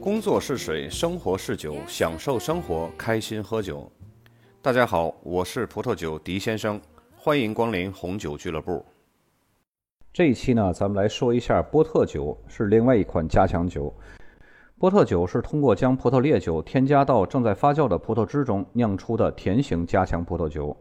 [0.00, 3.86] 工作是水，生活是酒，享受生活，开心喝酒。
[4.62, 6.80] 大家好，我是葡萄酒狄先生，
[7.14, 8.82] 欢迎光临红酒俱乐部。
[10.10, 13.92] 这一期呢，咱们来说一下波特酒，是另外一款加强酒。
[14.78, 20.74] 波特酒是通过将葡萄烈酒添加到正在发酵的葡萄汁中酿出的甜型加强葡萄酒。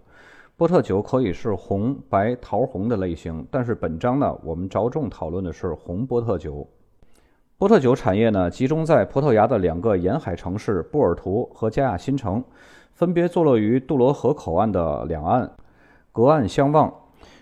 [0.56, 6.66] 波特酒可以是红、白、桃红的类型，但是本章呢，我们着重讨论的是红波特酒。
[7.60, 12.42] 波特酒产业呢，集中在葡萄牙的两个沿海城市波尔图和加亚新城，
[12.94, 15.52] 分别坐落于杜罗河口岸的两岸，
[16.14, 16.90] 隔岸相望。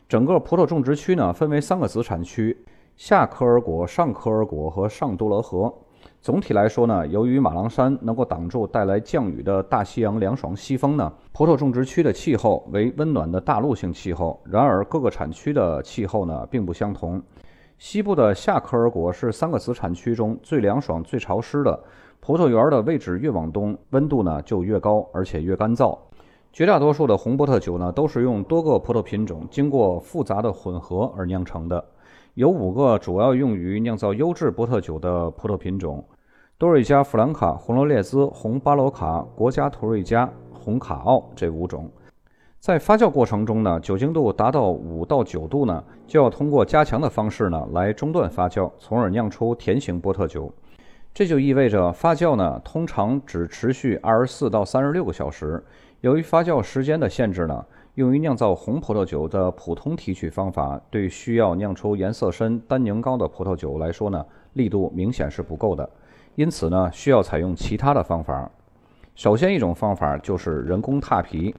[0.09, 5.71] 整个葡萄种植区呢，分为三个子产区：下科尔果、上科尔果和上杜罗河。
[6.19, 14.41] 总体来说呢，由于马朗山能够挡住带来降雨的大西洋凉爽西风呢，葡萄种植区的气候为温暖的大陆性气候。
[14.45, 17.21] 然而，各个产区的气候呢，并不相同。
[17.77, 21.79] 西部的夏科尔果是三个子产区中最凉爽、最潮湿的。
[22.19, 25.95] 葡萄园的位置越往东，温度呢就越高，而且越干燥。
[26.51, 31.83] 绝大多数的红波特酒呢，都是用多个葡萄品种经过复杂的混合而酿成的。
[32.33, 36.03] 有五个主要用于酿造优质波特酒的葡萄品种：
[36.57, 41.87] 多瑞加、弗兰卡、红罗列兹、红巴罗卡、国家图瑞加、红卡奥这五种。
[42.67, 50.51] 在发酵过程中呢，酒精度达到五到九度呢，就要通过加强的方式呢来中断发酵，从而酿出甜型波特酒。
[51.13, 55.63] 这就意味着发酵呢通常只持续二十四到三十六个小时。
[56.01, 57.65] 由于发酵时间的限制呢，
[57.95, 65.89] 用于酿造红葡萄酒的普通提取方法，对需要酿出颜色深、单宁高的葡萄酒来说呢，力度明显是不够的。
[66.35, 68.51] 因此呢，需要采用其他的方法。
[69.15, 71.55] 首先一种方法就是人工踏皮。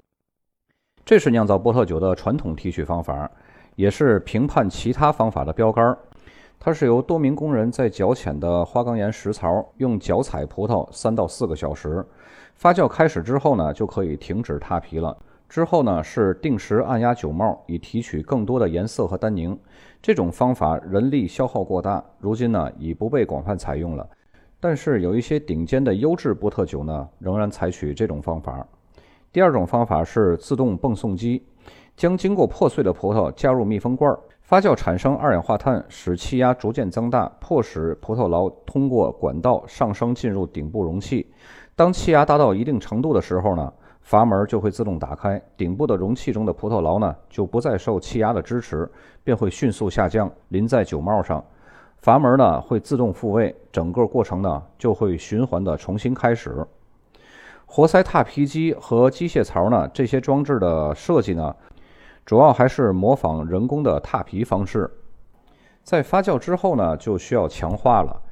[1.08, 3.30] 这是酿造波特酒的传统提取方法，
[3.76, 5.96] 也是评判其他方法的标杆。
[6.60, 12.04] 它是由多名工人在较浅的花岗岩石槽用脚踩葡萄三到四个小时，
[12.56, 15.16] 发酵开始之后呢，就可以停止踏皮了。
[15.48, 19.58] 之后呢，是定时按压酒帽，以提取更多的颜色和单宁。
[20.02, 24.06] 这种方法人力消耗过大，如今呢已不被广泛采用了。
[24.60, 28.68] 但是有一些顶尖的优质波特酒呢，仍然采取这种方法。
[29.30, 31.44] 第二种方法是自动泵送机，
[31.96, 41.30] 将经过破碎的葡萄加入密封罐，发酵产生二氧化碳，使气压逐渐增大，迫使葡萄醪通过管道上升进入顶部容器。
[41.76, 48.90] 当气压达到一定程度的时候呢，阀门就会自动打开，顶部的容器中的葡萄醪呢就不再受气压的支持，
[49.22, 51.44] 便会迅速下降，淋在酒帽上。
[51.98, 56.66] 阀门呢会自动复位，整个过程呢就会循环的重新开始。
[57.70, 59.86] 活塞踏皮机和机械槽呢？
[59.92, 61.54] 这些装置的设计呢，
[62.24, 64.90] 主要还是模仿人工的踏皮方式。
[65.82, 68.22] 在发酵之后呢，就需要强化了。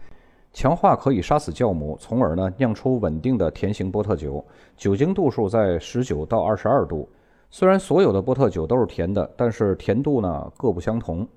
[0.54, 4.42] 强化可以杀死酵母，从而呢酿出稳定的甜型波特酒。
[4.74, 7.06] 酒精度数在十九到二十二度。
[7.50, 11.28] 虽然所有的波特酒都是甜的，但是甜度呢各不相同。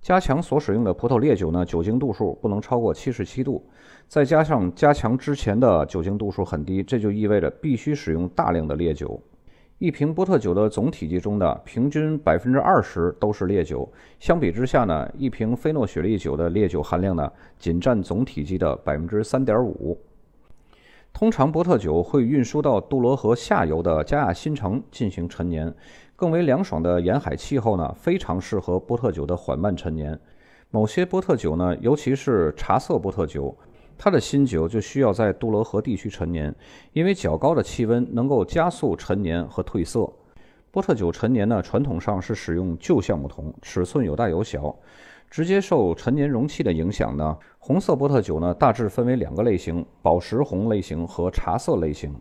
[0.00, 3.62] 加强所使用的葡萄烈酒呢，酒精度数不能超过七十七度，
[4.08, 9.20] 再加上加强之前的酒精度数很低，这就意味着必须使用大量的烈酒。
[9.76, 19.98] 一瓶波特酒的总体积中的平均百分之二十都是烈酒，相比之下呢，一瓶菲诺雪莉酒的烈酒含量呢，仅占总体积的百分之三点五。
[21.12, 25.74] 通常波特酒会运输到杜罗河下游的加亚新城进行陈年。
[26.20, 30.20] 更为凉爽的沿海气候呢，非常适合波特酒的缓慢陈年。
[30.70, 33.56] 某些波特酒呢，尤其是茶色波特酒，
[33.96, 36.54] 它的新酒就需要在杜罗河地区陈年，
[36.92, 40.12] 因为较高的气温能够加速陈年和褪色。
[40.70, 44.76] 波特酒陈年呢，传统上是使用旧橡木桶，尺寸有大有小。
[45.30, 52.14] 直接受陈年容器的影响呢，红色波特酒呢，大致分为两个类型：宝石红类型和茶色类型。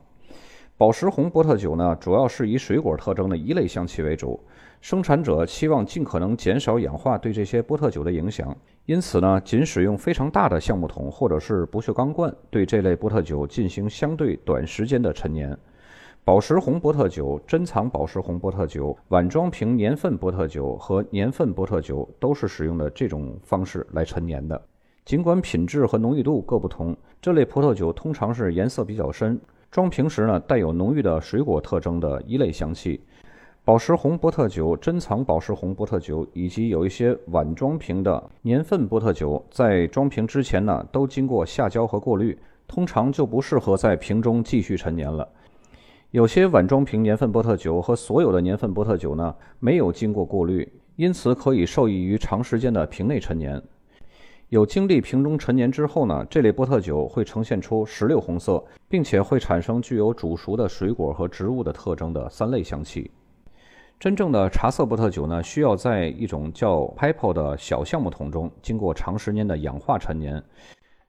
[0.79, 4.39] 宝石红波特酒呢，主要是以水果特征的一类香气为主。
[4.80, 8.56] 生产者期望尽可能减少氧化对这些波特酒的影响，
[8.86, 15.53] 因此呢，仅使用非常大的橡木桶或者是不锈钢罐对这类波特酒进行相对短时间的陈年。
[16.24, 24.62] 宝石红波特酒、珍藏宝石红波特酒、碗装瓶年份波特酒和年份波特酒都是使用的这种方式来陈年的。
[25.03, 29.38] 尽管品质和浓郁度各不同，这类葡萄酒通常是颜色比较深。
[29.71, 33.00] 装瓶时呢，带有浓郁的水果特征的一类香气。
[33.63, 42.36] 宝石红波特酒、珍藏宝石红波特酒以及有一些碗装瓶的年份波特酒，在装瓶之前呢，都经过下胶和过滤，
[42.68, 45.27] 通常就不适合在瓶中继续陈年了。
[46.10, 53.62] 有些碗装瓶年份波特酒和所有的年份波特酒呢，没有经过过滤，因此可以受益于长时间的瓶内陈年。
[54.50, 63.12] 有经历瓶中陈年之后呢，这类波特酒会呈现出石榴红色，并且会产生具有煮熟的水果和植物的特征的三类香气。
[64.00, 70.44] 真正的茶色波特酒呢，需要在一种叫 Pipo 的小橡木桶中，经过长时间的氧化陈年。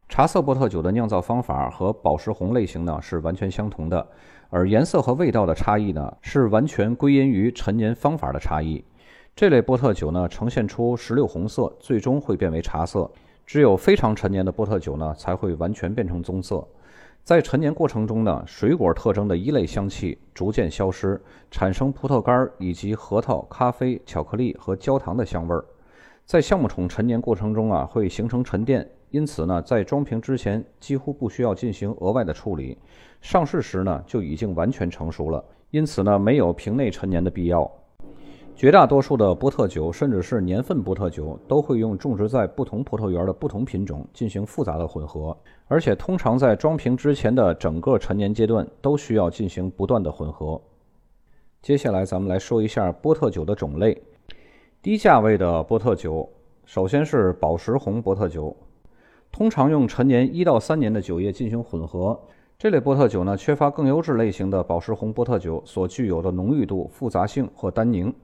[0.07, 4.07] 茶色波特酒的酿造方法和宝石红类型呢是完全相同的，
[4.51, 8.85] 而颜色和味道的差异呢是完全归因于陈年方法的差异。
[9.35, 13.09] 这类波特酒呢呈现出石榴红色，最终会变为茶色；
[13.52, 16.64] 只有非常陈年的波特酒呢才会完全变成棕色。
[17.25, 21.20] 在陈年过程中呢，水果特征的一类香气逐渐消失，
[21.50, 25.64] 产生葡萄干以及核桃、咖啡、巧克力和焦糖的香味儿。
[26.25, 32.79] 在橡木桶陈年过程中啊，会形成沉淀，因此呢，在装瓶之前几乎不需要进行额外的处理。
[33.20, 37.69] 上市时呢，就已经完全成熟了，因此呢，没有瓶内陈年的必要。
[38.61, 45.35] 绝大多数的波特酒，甚至是年份波特酒，都会用种植在不同葡萄园的不同品种进行复杂的混合，
[45.67, 50.61] 而且通常在装瓶之前的整个陈年阶段都需要进行不断的混合。
[51.62, 53.99] 接下来，咱们来说一下波特酒的种类。
[54.83, 56.29] 低价位的波特酒，
[56.67, 58.55] 首先是宝石红波特酒，
[59.33, 62.21] 通常用陈年一到三年的酒液进行混合。
[62.59, 68.15] 这类波特酒呢，缺乏更优质类型的宝石红波特酒所具有的浓郁度、复杂性或单宁。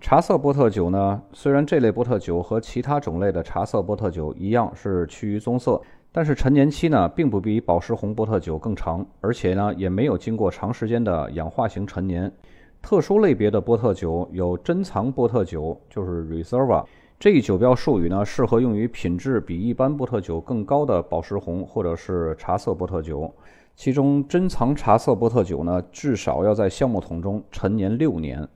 [0.00, 5.80] 茶色波特酒呢，虽然这类波特酒和其他种类的茶色波特酒一样是趋于棕色，
[6.12, 12.32] 但是陈年期呢并不比宝石红波特酒更长，而且呢也没有经过长时间的氧化型陈年。
[12.80, 16.84] 特殊类别的波特酒有珍藏波特酒，就是 Reserva
[17.18, 23.30] 这一酒标术语呢，适合用于品质比一般波特酒更高的宝石红或者是茶色波特酒。
[23.74, 28.48] 其中珍藏茶色波特酒呢，至少要在橡木桶中陈年六年。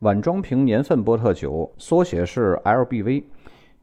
[0.00, 3.22] 碗装瓶年份波特酒，缩写是 LBV。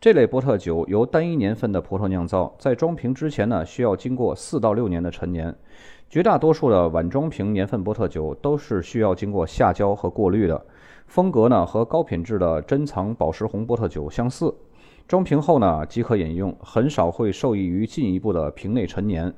[0.02, 5.56] 这类波特酒由单一年份的葡萄酿造，在装瓶之前呢，需要经过四到六年的陈年。
[6.10, 10.66] 绝大多数的碗装瓶年份波特酒都是需要经过下胶和过滤的，
[11.06, 14.52] 风格呢和高品质的珍藏宝石红波特酒相似。
[15.08, 19.32] 装瓶后呢即可饮用，很少会受益于进一步的瓶内陈年。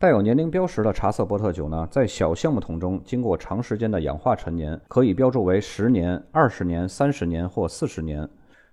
[0.00, 8.26] 带有年龄标识的茶色波特酒呢，在小橡木桶中经过长时间的氧化陈年，可以标注为十年、二十年、三十年或四十年。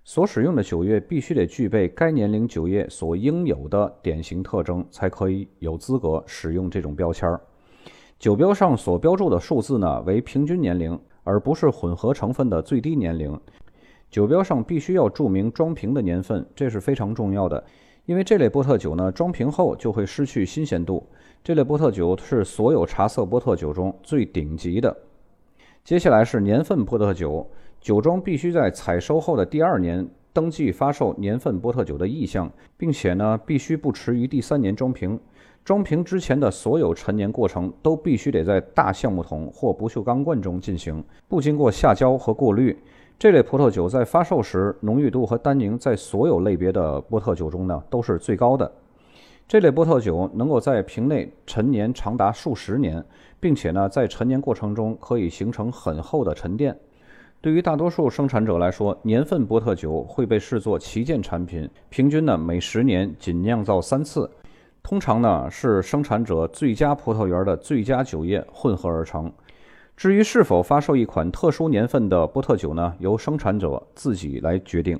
[0.04, 7.38] 所使用的酒液必须得具备该年龄酒液所应有的典型特征，才可以有资格使用这种标签儿。
[8.18, 13.38] 酒标上所标注的数字呢，为平均年龄，而不是混合成分的最低年龄。
[14.10, 17.62] 酒标上必须要注明装瓶的年份，这是非常重要的。
[18.08, 21.06] 因为这类波特酒呢，装瓶后就会失去新鲜度。
[21.44, 24.96] 这类波特酒是所有茶色波特酒中最顶级的。
[25.84, 27.46] 接下来是年份波特酒，
[27.82, 35.20] 酒庄必须在采收后的第二年登记发售年份波特酒的意向，并且呢，必须不迟于第三年装瓶。
[35.62, 42.74] 装瓶之前的所有陈年过程都必须得在大橡木桶或不锈钢罐中进行，不经过下胶和过滤。
[43.18, 48.70] 这类葡萄酒在发售时，浓郁度和单宁在所有类别的波特酒中呢都是最高的。
[49.48, 53.04] 这类波特酒能够在瓶内陈年长达数十年，
[53.40, 56.78] 并且呢在陈年过程中可以形成很厚的沉淀。
[57.40, 64.30] 对于大多数生产者来说，年份波特酒会被视作旗舰产品，平均呢每十年仅酿造三次，
[64.80, 69.32] 通常呢是生产者最佳葡萄园的最佳酒液混合而成。
[69.98, 72.94] 至于是否发售一款特殊年份的波特酒呢？
[73.00, 74.96] 由生产者自己来决定。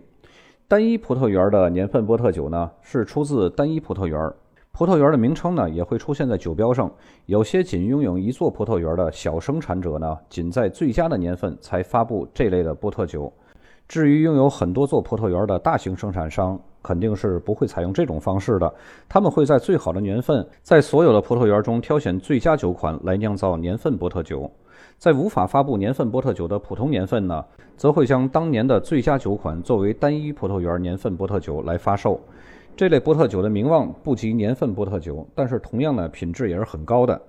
[0.67, 4.21] 单一葡萄园的年份波特酒呢，是出自单一葡萄园，
[4.73, 6.90] 葡萄园的名称呢也会出现在酒标上。
[7.26, 13.33] 有些仅拥有一座葡萄园的小生产者呢，仅在最佳的年份才发布这类的波特酒。
[13.87, 18.75] 至于拥有很多座葡萄园的大型生产商，肯定是不会采用这种方式的。
[19.11, 24.50] 他们会在最好的年份，在所有的葡萄园中挑选最佳酒款来酿造年份波特酒。
[24.97, 27.45] 在无法发布年份波特酒的普通年份呢，
[27.76, 32.18] 则会将当年的最佳酒款作为单一葡萄园年份波特酒来发售。
[32.75, 37.21] 这类波特酒的名望不及年份波特酒，但是同样的品质也是很高的。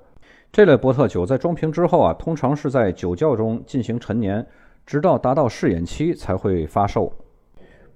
[0.53, 4.45] 这类波特酒在装瓶之后啊，通常是在酒窖中进行陈年，
[4.85, 7.11] 直到达到试验期才会发售。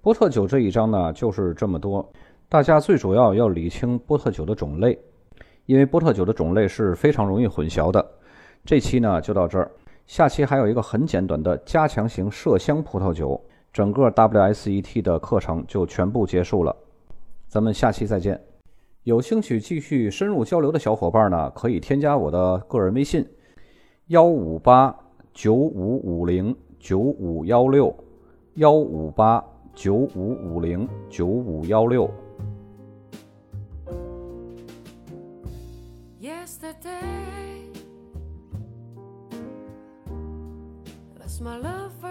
[0.03, 2.05] 波特酒这一章呢，就是这么多。
[2.49, 4.99] 大家最主要要理清波特酒的种类，
[5.65, 8.05] 因为波特酒的种类是非常容易混淆的。
[8.65, 9.71] 这期呢就到这儿，
[10.05, 13.41] 下期还有一个很简短的加强型麝香葡萄酒，
[13.71, 16.75] 整个 WSET 的课程就全部结束了，
[17.47, 18.37] 咱们下期再见。
[19.03, 23.25] 有兴趣继续深入交流的小伙伴呢，可以添加我的个人微信：
[24.07, 24.93] 幺五八
[25.33, 27.95] 九五五零九五幺六，
[28.55, 29.41] 幺五八
[29.75, 32.09] 九五五零九五幺六。
[36.19, 37.69] Yesterday,
[41.19, 42.02] that's my love.